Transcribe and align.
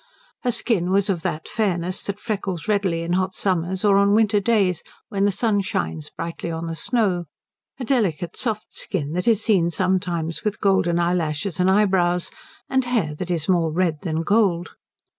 Her 0.41 0.51
skin 0.51 0.89
was 0.89 1.11
of 1.11 1.21
that 1.21 1.47
fairness 1.47 2.01
that 2.05 2.19
freckles 2.19 2.67
readily 2.67 3.03
in 3.03 3.13
hot 3.13 3.35
summers 3.35 3.85
or 3.85 3.97
on 3.97 4.15
winter 4.15 4.39
days 4.39 4.81
when 5.09 5.25
the 5.25 5.31
sun 5.31 5.61
shines 5.61 6.09
brightly 6.09 6.49
on 6.49 6.65
the 6.65 6.75
snow, 6.75 7.25
a 7.79 7.83
delicate 7.85 8.35
soft 8.35 8.73
skin 8.73 9.11
that 9.13 9.27
is 9.27 9.43
seen 9.43 9.69
sometimes 9.69 10.43
with 10.43 10.59
golden 10.59 10.97
eyelashes 10.97 11.59
and 11.59 11.69
eyebrows, 11.69 12.31
and 12.67 12.85
hair 12.85 13.13
that 13.13 13.29
is 13.29 13.47
more 13.47 13.71
red 13.71 13.97
than 14.01 14.23
gold. 14.23 14.69